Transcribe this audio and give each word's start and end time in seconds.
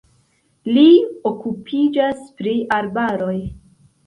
Li 0.77 0.85
okupiĝas 1.31 2.25
pri 2.41 2.55
arbaroj. 2.79 3.39